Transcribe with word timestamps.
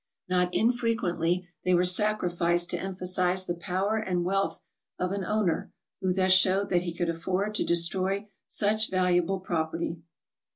Not 0.27 0.51
infrequently 0.51 1.47
they 1.63 1.75
were 1.75 1.83
sacrificed 1.85 2.71
to 2.71 2.79
emphasize 2.79 3.45
the 3.45 3.53
power 3.53 3.97
and 3.97 4.25
wealth 4.25 4.59
of 4.97 5.11
an 5.11 5.23
owner, 5.23 5.71
who 5.99 6.11
thus 6.11 6.31
showed 6.31 6.69
that 6.71 6.81
he 6.81 6.93
could 6.95 7.07
afford 7.09 7.53
to 7.53 7.63
destroy 7.63 8.27
such 8.47 8.89
valuable 8.89 9.39
property. 9.39 9.97